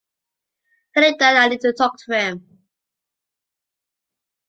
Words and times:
Tell 0.95 1.03
him 1.03 1.13
that 1.19 1.37
I 1.37 1.47
need 1.47 1.61
to 1.61 1.73
talk 1.73 1.95
to 2.07 2.13
him. 2.17 2.63